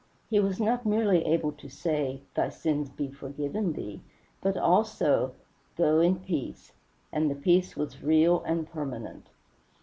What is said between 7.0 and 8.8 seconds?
and the peace was real and